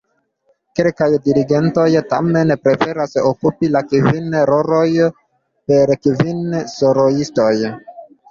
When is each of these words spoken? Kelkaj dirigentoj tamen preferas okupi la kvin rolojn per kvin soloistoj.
Kelkaj 0.77 1.09
dirigentoj 1.25 1.83
tamen 2.13 2.53
preferas 2.63 3.13
okupi 3.33 3.69
la 3.75 3.83
kvin 3.91 4.39
rolojn 4.51 5.13
per 5.73 5.95
kvin 6.07 6.41
soloistoj. 6.75 7.55